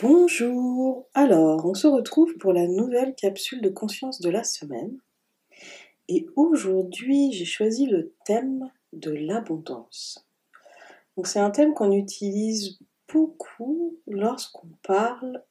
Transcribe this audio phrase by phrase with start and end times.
[0.00, 1.08] Bonjour.
[1.12, 4.96] Alors, on se retrouve pour la nouvelle capsule de conscience de la semaine.
[6.06, 10.24] Et aujourd'hui, j'ai choisi le thème de l'abondance.
[11.24, 12.78] C'est un thème qu'on utilise
[13.12, 15.42] beaucoup lorsqu'on parle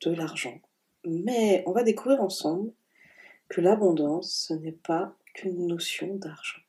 [0.00, 0.58] de l'argent.
[1.04, 2.72] Mais on va découvrir ensemble
[3.50, 6.62] que l'abondance, ce n'est pas qu'une notion d'argent.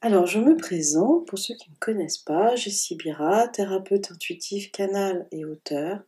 [0.00, 4.70] Alors, je me présente, pour ceux qui ne me connaissent pas, Jessie Bira, thérapeute intuitif,
[4.70, 6.04] canal et auteur,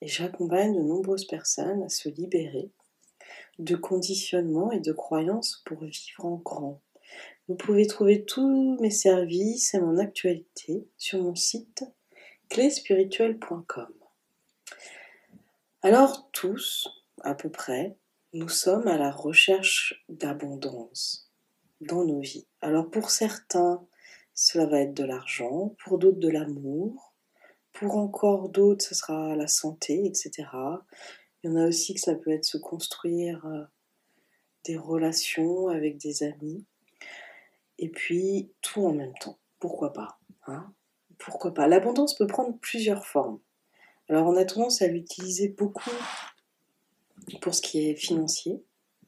[0.00, 2.70] et j'accompagne de nombreuses personnes à se libérer
[3.58, 6.80] de conditionnements et de croyances pour vivre en grand.
[7.48, 11.84] Vous pouvez trouver tous mes services et mon actualité sur mon site
[12.50, 13.92] cléspirituelle.com.
[15.82, 16.88] Alors tous,
[17.22, 17.96] à peu près,
[18.32, 21.32] nous sommes à la recherche d'abondance
[21.80, 22.46] dans nos vies.
[22.60, 23.86] Alors pour certains,
[24.34, 27.14] cela va être de l'argent, pour d'autres de l'amour,
[27.72, 30.48] pour encore d'autres, ce sera la santé, etc.
[31.42, 33.64] Il y en a aussi que ça peut être se construire euh,
[34.64, 36.64] des relations avec des amis.
[37.78, 39.38] Et puis tout en même temps.
[39.58, 40.72] Pourquoi pas hein?
[41.18, 41.66] Pourquoi pas?
[41.66, 43.40] L'abondance peut prendre plusieurs formes.
[44.08, 45.90] Alors on a tendance à l'utiliser beaucoup
[47.40, 48.62] pour ce qui est financier.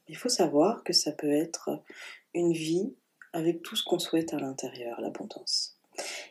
[0.07, 1.83] Il faut savoir que ça peut être
[2.37, 2.93] une vie
[3.33, 5.79] avec tout ce qu'on souhaite à l'intérieur, l'abondance.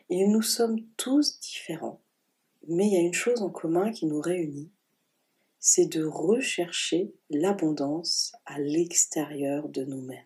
[0.09, 2.01] Et nous sommes tous différents,
[2.69, 4.71] mais il y a une chose en commun qui nous réunit,
[5.59, 10.23] c'est de rechercher l'abondance à l'extérieur de nous-mêmes.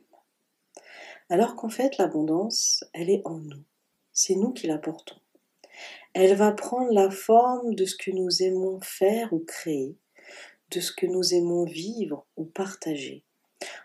[1.30, 3.64] Alors qu'en fait, l'abondance, elle est en nous.
[4.12, 5.20] C'est nous qui la portons.
[6.12, 9.96] Elle va prendre la forme de ce que nous aimons faire ou créer,
[10.72, 13.24] de ce que nous aimons vivre ou partager.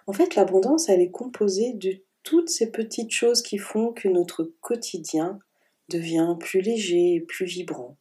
[0.08, 4.44] En fait, l'abondance, elle est composée de toutes ces petites choses qui font que notre
[4.62, 5.40] quotidien
[5.90, 7.98] devient plus léger et plus vibrant.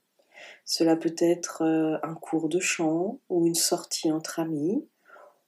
[0.64, 4.86] Cela peut être euh, un cours de chant ou une sortie entre amis,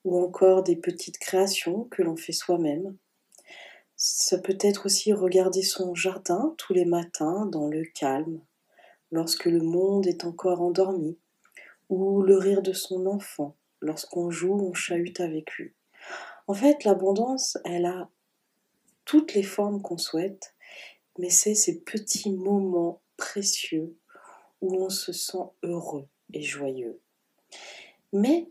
[0.04, 2.96] ou encore des petites créations que l'on fait soi-même.
[3.96, 8.40] Ça peut être aussi regarder son jardin tous les matins dans le calme,
[9.10, 11.18] lorsque le monde est encore endormi,
[11.88, 15.75] ou le rire de son enfant lorsqu'on joue, on chahute avec lui.
[16.48, 18.08] En fait, l'abondance, elle a
[19.04, 20.54] toutes les formes qu'on souhaite,
[21.18, 23.96] mais c'est ces petits moments précieux
[24.60, 27.00] où on se sent heureux et joyeux.
[28.12, 28.48] Mais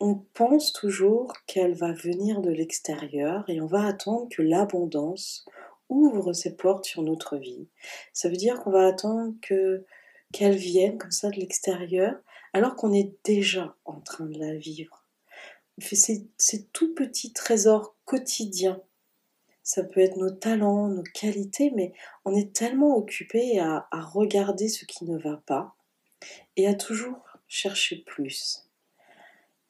[0.00, 5.44] on pense toujours qu'elle va venir de l'extérieur et on va attendre que l'abondance
[5.88, 7.66] ouvre ses portes sur notre vie.
[8.12, 9.84] Ça veut dire qu'on va attendre que
[10.30, 12.14] qu'elle vienne comme ça de l'extérieur
[12.52, 15.07] alors qu'on est déjà en train de la vivre
[15.80, 18.80] ces, tout petits trésors quotidiens.
[19.62, 21.92] Ça peut être nos talents, nos qualités, mais
[22.24, 25.74] on est tellement occupé à, à regarder ce qui ne va pas
[26.56, 28.66] et à toujours chercher plus.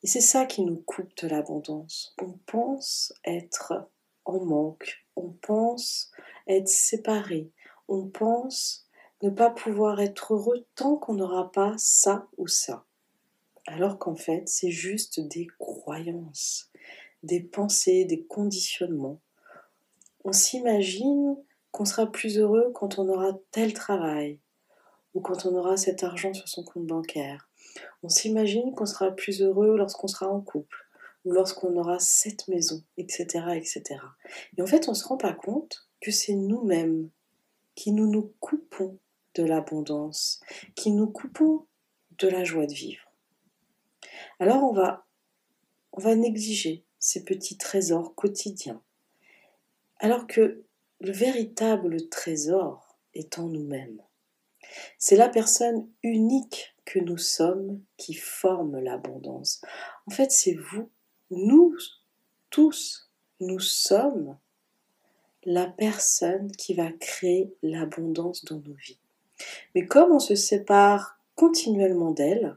[0.03, 2.15] Et c'est ça qui nous coupe de l'abondance.
[2.23, 3.89] On pense être
[4.25, 6.13] en manque, on pense
[6.47, 7.51] être séparé,
[7.89, 8.87] on pense
[9.23, 12.85] ne pas pouvoir être heureux tant qu'on n'aura pas ça ou ça
[13.69, 15.47] alors qu'en fait c'est juste des
[17.23, 19.21] des pensées, des conditionnements.
[20.25, 21.37] On s'imagine
[21.71, 24.41] qu'on sera plus heureux quand on aura tel travail
[25.15, 27.49] ou quand on aura cet argent sur son compte bancaire.
[28.03, 30.87] On s'imagine qu'on sera plus heureux lorsqu'on sera en couple
[31.25, 34.01] ou lorsqu'on aura cette maison, etc., etc.
[34.57, 37.11] Et en fait, on ne se rend pas compte que c'est nous-mêmes
[37.75, 38.99] qui nous nous coupons
[39.35, 40.41] de l'abondance,
[40.75, 41.67] qui nous coupons
[42.19, 43.13] de la joie de vivre.
[44.41, 45.07] Alors on va,
[45.99, 48.81] on va négliger ces petits trésors quotidiens.
[49.99, 50.63] Alors que
[51.01, 54.01] le véritable trésor est en nous-mêmes.
[54.97, 59.61] C'est la personne unique que nous sommes qui forme l'abondance.
[60.07, 60.89] En fait, c'est vous,
[61.33, 61.75] nous
[62.51, 63.11] tous,
[63.41, 64.39] nous sommes
[65.43, 69.01] la personne qui va créer l'abondance dans nos vies.
[69.75, 72.57] Mais comme on se sépare continuellement d'elle,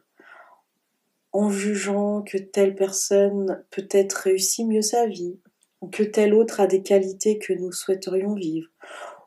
[1.33, 5.39] en jugeant que telle personne peut-être réussit mieux sa vie,
[5.81, 8.69] ou que telle autre a des qualités que nous souhaiterions vivre,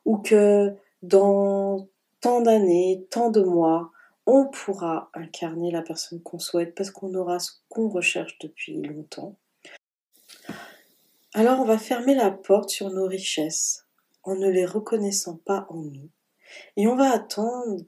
[0.05, 0.73] ou que
[1.03, 1.89] dans
[2.21, 3.91] tant d'années, tant de mois,
[4.27, 9.37] on pourra incarner la personne qu'on souhaite parce qu'on aura ce qu'on recherche depuis longtemps.
[11.35, 13.87] Alors on va fermer la porte sur nos richesses
[14.23, 16.09] en ne les reconnaissant pas en nous
[16.77, 17.83] et on va attendre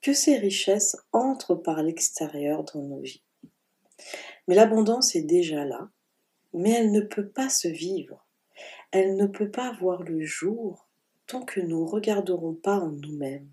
[0.00, 3.22] que ces richesses entrent par l'extérieur dans nos vies.
[4.46, 5.88] Mais l'abondance est déjà là,
[6.52, 8.26] mais elle ne peut pas se vivre.
[8.90, 10.88] Elle ne peut pas voir le jour
[11.26, 13.48] tant que nous ne regarderons pas en nous-mêmes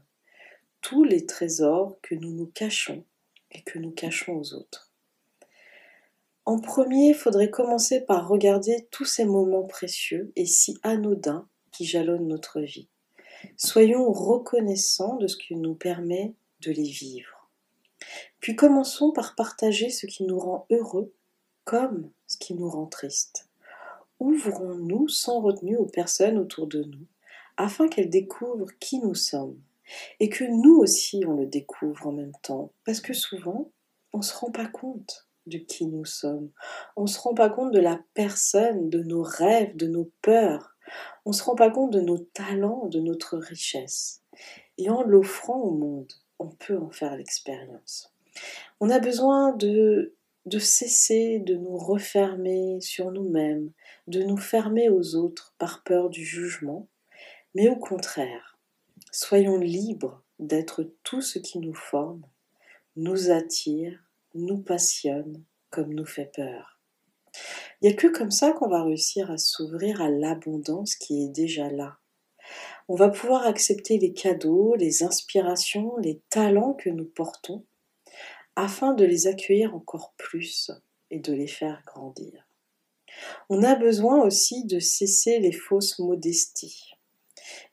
[0.81, 3.03] tous les trésors que nous nous cachons
[3.51, 4.91] et que nous cachons aux autres.
[6.45, 11.85] En premier, il faudrait commencer par regarder tous ces moments précieux et si anodins qui
[11.85, 12.89] jalonnent notre vie.
[13.55, 17.38] Soyons reconnaissants de ce qui nous permet de les vivre.
[18.39, 21.13] Puis commençons par partager ce qui nous rend heureux
[21.65, 23.49] comme ce qui nous rend triste.
[24.19, 27.05] Ouvrons-nous sans retenue aux personnes autour de nous
[27.57, 29.59] afin qu'elles découvrent qui nous sommes
[30.19, 33.71] et que nous aussi on le découvre en même temps parce que souvent
[34.13, 36.49] on ne se rend pas compte de qui nous sommes.
[36.95, 40.75] On ne se rend pas compte de la personne, de nos rêves, de nos peurs.
[41.25, 44.21] On ne se rend pas compte de nos talents, de notre richesse.
[44.77, 48.13] Et en l'offrant au monde, on peut en faire l'expérience.
[48.79, 50.15] On a besoin de,
[50.59, 53.71] cesser de nous refermer sur nous-mêmes,
[54.07, 56.87] de nous fermer aux autres par peur du jugement,
[57.55, 58.57] mais au contraire,
[59.11, 62.23] soyons libres d'être tout ce qui nous forme,
[62.95, 63.99] nous attire
[64.35, 66.79] nous passionne comme nous fait peur.
[67.81, 71.29] Il n'y a que comme ça qu'on va réussir à s'ouvrir à l'abondance qui est
[71.29, 71.97] déjà là.
[72.87, 77.65] On va pouvoir accepter les cadeaux, les inspirations, les talents que nous portons,
[78.55, 80.71] afin de les accueillir encore plus
[81.11, 82.45] et de les faire grandir.
[83.49, 86.91] On a besoin aussi de cesser les fausses modesties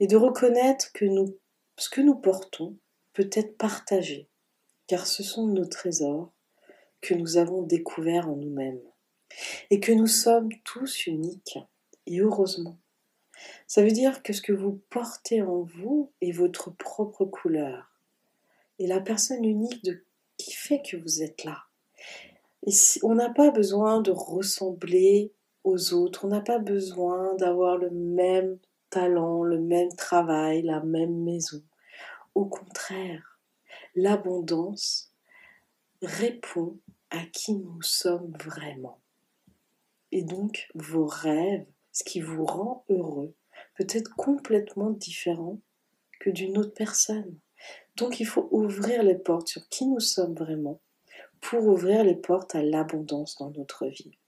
[0.01, 1.07] et de reconnaître que
[1.77, 2.77] ce que nous portons
[3.13, 4.29] peut être partagé,
[4.87, 6.33] car ce sont nos trésors
[7.01, 8.81] que nous avons découvert en nous-mêmes
[9.71, 11.59] et que nous sommes tous uniques
[12.07, 12.79] et heureusement.
[13.67, 18.01] Ça veut dire que ce que vous portez en vous est votre propre couleur
[18.79, 20.05] et la personne unique de,
[20.37, 21.65] qui fait que vous êtes là.
[23.03, 25.33] On n'a pas besoin de ressembler
[25.65, 28.59] aux autres, on n'a pas besoin d'avoir le même
[28.91, 31.63] talent, le même travail, la même maison.
[32.35, 33.41] Au contraire,
[33.95, 35.13] l'abondance
[36.03, 36.79] répond
[37.11, 39.01] à qui nous sommes vraiment.
[40.13, 43.35] Et donc, vos rêves, ce qui vous rend heureux,
[43.77, 45.61] peut être complètement différent
[46.21, 47.39] que d'une autre personne.
[47.97, 50.81] Donc, il faut ouvrir les portes sur qui nous sommes vraiment
[51.41, 54.19] pour ouvrir les portes à l'abondance dans notre vie.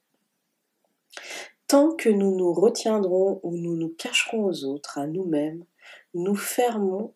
[1.66, 5.64] Tant que nous nous retiendrons ou nous nous cacherons aux autres, à nous-mêmes,
[6.14, 7.12] nous fermons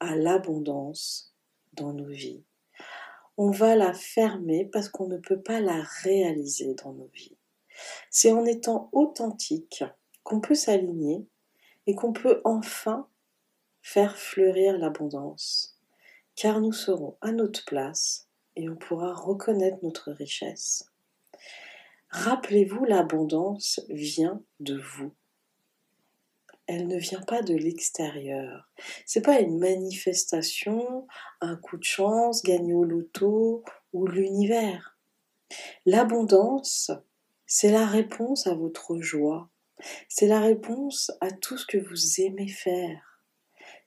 [0.00, 1.34] à l'abondance
[1.74, 2.42] dans nos vies
[3.36, 7.36] on va la fermer parce qu'on ne peut pas la réaliser dans nos vies.
[8.10, 9.84] C'est en étant authentique
[10.22, 11.26] qu'on peut s'aligner
[11.86, 13.06] et qu'on peut enfin
[13.86, 15.78] faire fleurir l'abondance,
[16.34, 20.90] car nous serons à notre place et on pourra reconnaître notre richesse.
[22.10, 25.12] Rappelez-vous, l'abondance vient de vous
[26.68, 28.68] elle ne vient pas de l'extérieur.
[29.04, 31.06] C'est pas une manifestation,
[31.40, 33.62] un coup de chance, gagner au loto
[33.92, 34.98] ou l'univers.
[35.84, 36.90] L'abondance,
[37.46, 39.48] c'est la réponse à votre joie.
[40.08, 43.15] C'est la réponse à tout ce que vous aimez faire.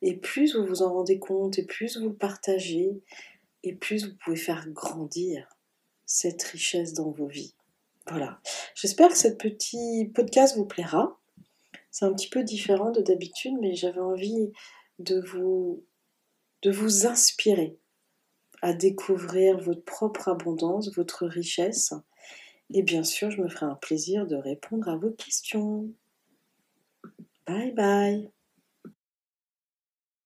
[0.01, 3.01] Et plus vous vous en rendez compte, et plus vous le partagez,
[3.63, 5.47] et plus vous pouvez faire grandir
[6.05, 7.53] cette richesse dans vos vies.
[8.07, 8.39] Voilà.
[8.75, 11.19] J'espère que ce petit podcast vous plaira.
[11.91, 14.51] C'est un petit peu différent de d'habitude, mais j'avais envie
[14.99, 15.83] de vous,
[16.61, 17.77] de vous inspirer
[18.61, 21.93] à découvrir votre propre abondance, votre richesse.
[22.71, 25.89] Et bien sûr, je me ferai un plaisir de répondre à vos questions.
[27.47, 28.29] Bye bye